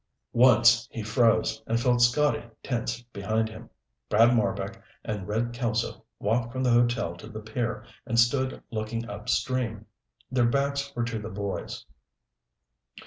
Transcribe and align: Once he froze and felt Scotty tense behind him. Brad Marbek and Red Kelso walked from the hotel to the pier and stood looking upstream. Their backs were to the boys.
Once 0.33 0.87
he 0.91 1.03
froze 1.03 1.61
and 1.67 1.79
felt 1.79 2.01
Scotty 2.01 2.41
tense 2.63 3.03
behind 3.13 3.49
him. 3.49 3.69
Brad 4.09 4.33
Marbek 4.35 4.81
and 5.05 5.27
Red 5.27 5.53
Kelso 5.53 6.03
walked 6.17 6.51
from 6.51 6.63
the 6.63 6.71
hotel 6.71 7.15
to 7.17 7.27
the 7.29 7.39
pier 7.39 7.85
and 8.07 8.19
stood 8.19 8.63
looking 8.71 9.07
upstream. 9.07 9.85
Their 10.31 10.47
backs 10.47 10.91
were 10.95 11.03
to 11.05 11.19
the 11.19 11.29
boys. 11.29 11.85